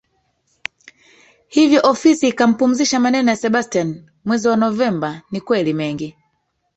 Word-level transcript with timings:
hivyo 1.47 1.81
ofisi 1.83 2.27
ikampumzisha 2.27 2.99
Maneno 2.99 3.29
ya 3.31 3.37
Sebastian 3.37 4.09
mwezi 4.25 4.47
wa 4.47 4.55
novemba 4.55 5.21
Ni 5.31 5.41
kweli 5.41 5.73
mengi 5.73 6.15